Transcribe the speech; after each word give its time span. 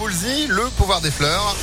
Le 0.00 0.70
pouvoir 0.76 1.00
des 1.00 1.10
fleurs. 1.10 1.56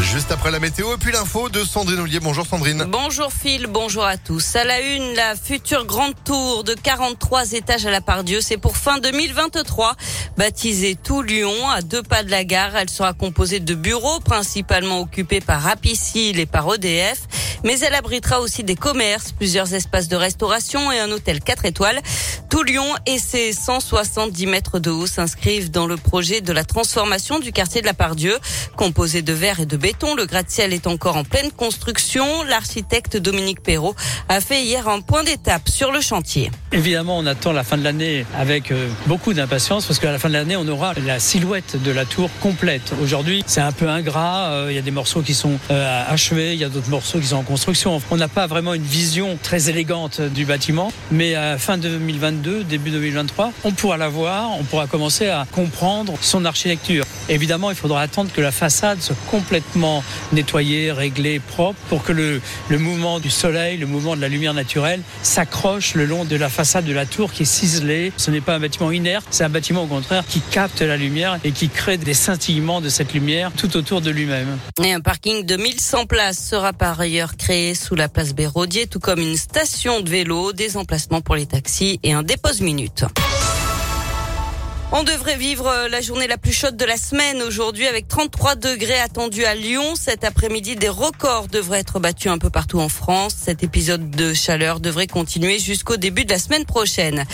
Juste 0.00 0.30
après 0.30 0.50
la 0.50 0.58
météo 0.58 0.94
et 0.94 0.96
puis 0.98 1.10
l'info 1.10 1.48
de 1.48 1.64
Sandrine 1.64 2.00
Ollier. 2.00 2.20
Bonjour 2.20 2.46
Sandrine. 2.46 2.84
Bonjour 2.88 3.32
Phil, 3.32 3.66
bonjour 3.66 4.04
à 4.04 4.18
tous. 4.18 4.54
À 4.54 4.64
la 4.64 4.80
une, 4.80 5.14
la 5.14 5.34
future 5.34 5.86
grande 5.86 6.12
tour 6.24 6.64
de 6.64 6.74
43 6.74 7.52
étages 7.52 7.86
à 7.86 7.90
la 7.90 8.00
Pardieu, 8.00 8.40
c'est 8.40 8.58
pour 8.58 8.76
fin 8.76 8.98
2023. 8.98 9.96
Baptisée 10.36 10.96
Tout 11.02 11.22
Lyon, 11.22 11.68
à 11.70 11.80
deux 11.80 12.02
pas 12.02 12.22
de 12.22 12.30
la 12.30 12.44
gare, 12.44 12.76
elle 12.76 12.90
sera 12.90 13.14
composée 13.14 13.60
de 13.60 13.74
bureaux 13.74 14.20
principalement 14.20 15.00
occupés 15.00 15.40
par 15.40 15.62
Rapicil 15.62 16.38
et 16.38 16.46
par 16.46 16.72
EDF 16.74 17.26
mais 17.64 17.80
elle 17.80 17.94
abritera 17.94 18.40
aussi 18.40 18.64
des 18.64 18.76
commerces, 18.76 19.32
plusieurs 19.32 19.74
espaces 19.74 20.08
de 20.08 20.16
restauration 20.16 20.92
et 20.92 21.00
un 21.00 21.10
hôtel 21.10 21.40
4 21.40 21.64
étoiles. 21.64 22.00
Tout 22.48 22.62
Lyon 22.62 22.86
et 23.06 23.18
ses 23.18 23.52
170 23.52 24.46
mètres 24.46 24.78
de 24.78 24.90
haut 24.90 25.06
s'inscrivent 25.06 25.70
dans 25.70 25.86
le 25.86 25.96
projet 25.96 26.40
de 26.40 26.52
la 26.52 26.64
transformation 26.64 27.40
du 27.40 27.52
quartier 27.52 27.80
de 27.80 27.86
la 27.86 27.94
Pardieu. 27.94 28.38
Composé 28.76 29.22
de 29.22 29.32
verre 29.32 29.60
et 29.60 29.66
de 29.66 29.76
le 30.16 30.26
gratte-ciel 30.26 30.72
est 30.72 30.88
encore 30.88 31.16
en 31.16 31.22
pleine 31.22 31.52
construction. 31.52 32.42
L'architecte 32.42 33.16
Dominique 33.16 33.62
Perrault 33.62 33.94
a 34.28 34.40
fait 34.40 34.62
hier 34.62 34.88
un 34.88 35.00
point 35.00 35.22
d'étape 35.22 35.68
sur 35.68 35.92
le 35.92 36.00
chantier. 36.00 36.50
Évidemment, 36.72 37.18
on 37.18 37.26
attend 37.26 37.52
la 37.52 37.62
fin 37.62 37.76
de 37.78 37.84
l'année 37.84 38.26
avec 38.36 38.72
euh, 38.72 38.88
beaucoup 39.06 39.32
d'impatience 39.32 39.86
parce 39.86 40.00
qu'à 40.00 40.10
la 40.10 40.18
fin 40.18 40.28
de 40.28 40.34
l'année, 40.34 40.56
on 40.56 40.66
aura 40.66 40.92
la 41.06 41.20
silhouette 41.20 41.80
de 41.80 41.92
la 41.92 42.04
tour 42.04 42.30
complète. 42.40 42.94
Aujourd'hui, 43.00 43.44
c'est 43.46 43.60
un 43.60 43.70
peu 43.70 43.88
ingrat. 43.88 44.48
Euh, 44.50 44.66
il 44.70 44.74
y 44.74 44.78
a 44.78 44.82
des 44.82 44.90
morceaux 44.90 45.22
qui 45.22 45.34
sont 45.34 45.58
euh, 45.70 46.04
achevés, 46.08 46.54
il 46.54 46.58
y 46.58 46.64
a 46.64 46.68
d'autres 46.68 46.90
morceaux 46.90 47.20
qui 47.20 47.26
sont 47.28 47.36
en 47.36 47.42
construction. 47.42 48.02
On 48.10 48.16
n'a 48.16 48.28
pas 48.28 48.48
vraiment 48.48 48.74
une 48.74 48.82
vision 48.82 49.38
très 49.40 49.70
élégante 49.70 50.20
du 50.20 50.44
bâtiment, 50.46 50.92
mais 51.12 51.36
à 51.36 51.58
fin 51.58 51.78
2022, 51.78 52.64
début 52.64 52.90
2023, 52.90 53.52
on 53.62 53.70
pourra 53.70 53.96
la 53.96 54.08
voir, 54.08 54.50
on 54.58 54.64
pourra 54.64 54.88
commencer 54.88 55.28
à 55.28 55.46
comprendre 55.52 56.14
son 56.20 56.44
architecture. 56.44 57.04
Évidemment, 57.28 57.70
il 57.70 57.76
faudra 57.76 58.02
attendre 58.02 58.30
que 58.32 58.40
la 58.40 58.52
façade 58.52 59.00
soit 59.00 59.16
complètement 59.30 59.75
nettoyée, 60.32 60.92
réglée, 60.92 61.40
propre, 61.40 61.78
pour 61.88 62.02
que 62.02 62.12
le, 62.12 62.40
le 62.68 62.78
mouvement 62.78 63.20
du 63.20 63.30
soleil, 63.30 63.76
le 63.78 63.86
mouvement 63.86 64.16
de 64.16 64.20
la 64.20 64.28
lumière 64.28 64.54
naturelle 64.54 65.00
s'accroche 65.22 65.94
le 65.94 66.06
long 66.06 66.24
de 66.24 66.36
la 66.36 66.48
façade 66.48 66.84
de 66.84 66.92
la 66.92 67.06
tour 67.06 67.32
qui 67.32 67.42
est 67.42 67.46
ciselée. 67.46 68.12
Ce 68.16 68.30
n'est 68.30 68.40
pas 68.40 68.54
un 68.54 68.60
bâtiment 68.60 68.90
inerte, 68.90 69.26
c'est 69.30 69.44
un 69.44 69.48
bâtiment 69.48 69.84
au 69.84 69.86
contraire 69.86 70.24
qui 70.26 70.40
capte 70.40 70.80
la 70.80 70.96
lumière 70.96 71.38
et 71.44 71.52
qui 71.52 71.68
crée 71.68 71.98
des 71.98 72.14
scintillements 72.14 72.80
de 72.80 72.88
cette 72.88 73.12
lumière 73.12 73.52
tout 73.56 73.76
autour 73.76 74.00
de 74.00 74.10
lui-même. 74.10 74.58
Et 74.82 74.92
un 74.92 75.00
parking 75.00 75.44
de 75.44 75.56
1100 75.56 76.06
places 76.06 76.38
sera 76.38 76.72
par 76.72 77.00
ailleurs 77.00 77.36
créé 77.36 77.74
sous 77.74 77.94
la 77.94 78.08
place 78.08 78.34
Béraudier, 78.34 78.86
tout 78.86 79.00
comme 79.00 79.20
une 79.20 79.36
station 79.36 80.00
de 80.00 80.10
vélo, 80.10 80.52
des 80.52 80.76
emplacements 80.76 81.20
pour 81.20 81.36
les 81.36 81.46
taxis 81.46 82.00
et 82.02 82.12
un 82.12 82.22
dépose-minute. 82.22 83.04
On 84.92 85.02
devrait 85.02 85.36
vivre 85.36 85.66
euh, 85.66 85.88
la 85.88 86.00
journée 86.00 86.28
la 86.28 86.38
plus 86.38 86.52
chaude 86.52 86.76
de 86.76 86.84
la 86.84 86.96
semaine 86.96 87.42
aujourd'hui 87.42 87.88
avec 87.88 88.06
33 88.06 88.54
degrés 88.54 89.00
attendus 89.00 89.44
à 89.44 89.56
Lyon. 89.56 89.94
Cet 89.96 90.22
après-midi, 90.22 90.76
des 90.76 90.88
records 90.88 91.48
devraient 91.48 91.80
être 91.80 91.98
battus 91.98 92.30
un 92.30 92.38
peu 92.38 92.50
partout 92.50 92.78
en 92.78 92.88
France. 92.88 93.34
Cet 93.36 93.64
épisode 93.64 94.10
de 94.10 94.32
chaleur 94.32 94.78
devrait 94.78 95.08
continuer 95.08 95.58
jusqu'au 95.58 95.96
début 95.96 96.24
de 96.24 96.30
la 96.30 96.38
semaine 96.38 96.64
prochaine. 96.64 97.24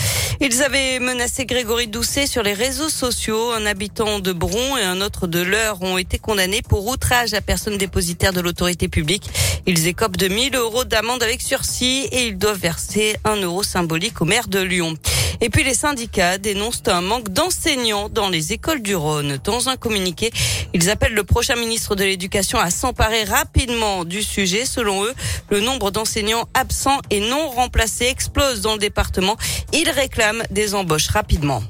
Ils 0.41 0.63
avaient 0.63 0.97
menacé 0.97 1.45
Grégory 1.45 1.87
Doucet 1.87 2.25
sur 2.25 2.41
les 2.41 2.53
réseaux 2.53 2.89
sociaux. 2.89 3.51
Un 3.51 3.67
habitant 3.67 4.17
de 4.17 4.33
Bron 4.33 4.77
et 4.77 4.83
un 4.83 4.99
autre 5.01 5.27
de 5.27 5.39
l'Eure 5.39 5.79
ont 5.83 5.99
été 5.99 6.17
condamnés 6.17 6.63
pour 6.63 6.87
outrage 6.87 7.35
à 7.35 7.41
personne 7.41 7.77
dépositaire 7.77 8.33
de 8.33 8.41
l'autorité 8.41 8.87
publique. 8.87 9.29
Ils 9.67 9.87
écopent 9.87 10.17
de 10.17 10.27
1000 10.27 10.55
euros 10.55 10.85
d'amende 10.85 11.21
avec 11.21 11.39
sursis 11.39 12.07
et 12.11 12.25
ils 12.27 12.37
doivent 12.37 12.59
verser 12.59 13.15
un 13.23 13.35
euro 13.35 13.61
symbolique 13.61 14.21
au 14.21 14.25
maire 14.25 14.47
de 14.47 14.59
Lyon. 14.59 14.97
Et 15.45 15.49
puis 15.49 15.65
les 15.65 15.73
syndicats 15.73 16.37
dénoncent 16.37 16.83
un 16.87 17.01
manque 17.01 17.27
d'enseignants 17.27 18.07
dans 18.07 18.29
les 18.29 18.53
écoles 18.53 18.81
du 18.81 18.95
Rhône. 18.95 19.39
Dans 19.43 19.67
un 19.67 19.75
communiqué, 19.75 20.31
ils 20.73 20.89
appellent 20.89 21.13
le 21.13 21.25
prochain 21.25 21.57
ministre 21.57 21.95
de 21.95 22.05
l'Éducation 22.05 22.59
à 22.59 22.69
s'emparer 22.69 23.25
rapidement 23.25 24.05
du 24.05 24.23
sujet. 24.23 24.63
Selon 24.65 25.03
eux, 25.03 25.13
le 25.49 25.59
nombre 25.59 25.91
d'enseignants 25.91 26.47
absents 26.53 26.99
et 27.09 27.19
non 27.19 27.49
remplacés 27.49 28.05
explose 28.05 28.61
dans 28.61 28.71
le 28.71 28.79
département. 28.79 29.35
Ils 29.73 29.89
réclament 29.89 30.43
des 30.49 30.75
embauches 30.75 31.09
rapidement. 31.09 31.61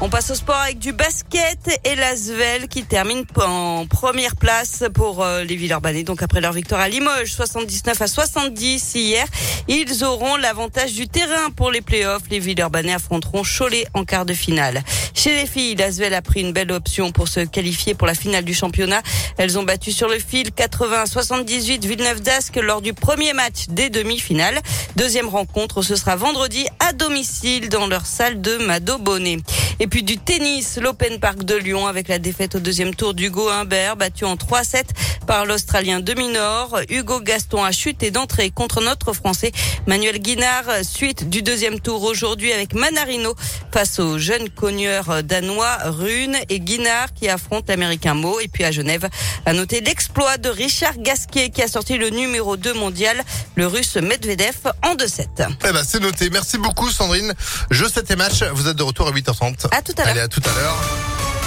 On 0.00 0.10
passe 0.10 0.30
au 0.30 0.36
sport 0.36 0.54
avec 0.54 0.78
du 0.78 0.92
basket 0.92 1.80
et 1.82 1.96
l'Asvel 1.96 2.68
qui 2.68 2.84
termine 2.84 3.24
en 3.34 3.84
première 3.86 4.36
place 4.36 4.84
pour 4.94 5.24
euh, 5.24 5.42
les 5.42 5.56
Villeurbanais. 5.56 6.04
Donc 6.04 6.22
après 6.22 6.40
leur 6.40 6.52
victoire 6.52 6.80
à 6.80 6.88
Limoges, 6.88 7.32
79 7.32 8.00
à 8.00 8.06
70 8.06 8.94
hier, 8.94 9.26
ils 9.66 10.04
auront 10.04 10.36
l'avantage 10.36 10.92
du 10.92 11.08
terrain 11.08 11.50
pour 11.50 11.72
les 11.72 11.80
playoffs. 11.80 12.22
Les 12.30 12.38
Villeurbanais 12.38 12.94
affronteront 12.94 13.42
Cholet 13.42 13.88
en 13.92 14.04
quart 14.04 14.24
de 14.24 14.34
finale. 14.34 14.84
Chez 15.14 15.34
les 15.34 15.46
filles, 15.46 15.74
l'Asvel 15.74 16.14
a 16.14 16.22
pris 16.22 16.42
une 16.42 16.52
belle 16.52 16.70
option 16.70 17.10
pour 17.10 17.26
se 17.26 17.40
qualifier 17.40 17.94
pour 17.94 18.06
la 18.06 18.14
finale 18.14 18.44
du 18.44 18.54
championnat. 18.54 19.02
Elles 19.36 19.58
ont 19.58 19.64
battu 19.64 19.90
sur 19.90 20.08
le 20.08 20.20
fil 20.20 20.52
80 20.52 21.02
à 21.02 21.06
78 21.06 21.84
Villeneuve 21.84 22.20
d'Ascq 22.20 22.54
lors 22.62 22.82
du 22.82 22.94
premier 22.94 23.32
match 23.32 23.66
des 23.68 23.90
demi-finales. 23.90 24.60
Deuxième 24.94 25.28
rencontre, 25.28 25.82
ce 25.82 25.96
sera 25.96 26.14
vendredi 26.14 26.68
à 26.78 26.92
domicile 26.92 27.68
dans 27.68 27.88
leur 27.88 28.06
salle 28.06 28.40
de 28.40 28.58
Mado 28.58 28.96
Bonnet. 28.98 29.38
Et 29.80 29.86
puis 29.86 30.02
du 30.02 30.18
tennis, 30.18 30.76
l'Open 30.76 31.20
Park 31.20 31.44
de 31.44 31.54
Lyon 31.54 31.86
avec 31.86 32.08
la 32.08 32.18
défaite 32.18 32.56
au 32.56 32.58
deuxième 32.58 32.96
tour 32.96 33.14
d'Hugo 33.14 33.48
Humbert, 33.48 33.96
battu 33.96 34.24
en 34.24 34.34
3-7 34.34 34.82
par 35.24 35.46
l'Australien 35.46 36.00
demi-nord. 36.00 36.80
Hugo 36.88 37.20
Gaston 37.20 37.62
a 37.62 37.70
chuté 37.70 38.10
d'entrée 38.10 38.50
contre 38.50 38.80
notre 38.80 39.12
Français 39.12 39.52
Manuel 39.86 40.18
Guinard. 40.18 40.64
Suite 40.82 41.30
du 41.30 41.42
deuxième 41.42 41.78
tour 41.78 42.02
aujourd'hui 42.02 42.52
avec 42.52 42.74
Manarino 42.74 43.36
face 43.72 44.00
au 44.00 44.18
jeune 44.18 44.50
cogneur 44.50 45.22
danois 45.22 45.76
Rune 45.84 46.36
et 46.48 46.58
Guinard 46.58 47.14
qui 47.14 47.28
affronte 47.28 47.68
l'Américain 47.68 48.14
Mo. 48.14 48.40
Et 48.40 48.48
puis 48.48 48.64
à 48.64 48.72
Genève, 48.72 49.08
à 49.46 49.52
noter 49.52 49.80
l'exploit 49.80 50.38
de 50.38 50.48
Richard 50.48 50.98
Gasquet 50.98 51.50
qui 51.50 51.62
a 51.62 51.68
sorti 51.68 51.98
le 51.98 52.10
numéro 52.10 52.56
2 52.56 52.74
mondial, 52.74 53.22
le 53.54 53.68
russe 53.68 53.94
Medvedev 53.94 54.56
en 54.82 54.96
2-7. 54.96 55.26
Eh 55.68 55.72
ben, 55.72 55.84
c'est 55.86 56.00
noté. 56.00 56.30
Merci 56.30 56.58
beaucoup 56.58 56.90
Sandrine. 56.90 57.32
Je 57.70 57.84
7 57.84 58.10
et 58.10 58.16
match. 58.16 58.42
Vous 58.42 58.66
êtes 58.66 58.76
de 58.76 58.82
retour 58.82 59.06
à 59.06 59.12
8h30. 59.12 59.67
À 59.70 59.82
tout 59.82 59.92
à 59.98 60.02
l'heure. 60.02 60.10
Allez, 60.12 60.20
à 60.20 60.28
tout 60.28 60.42
à 60.44 60.60
l'heure. 60.60 60.76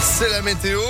C'est 0.02 0.30
la 0.30 0.42
météo. 0.42 0.82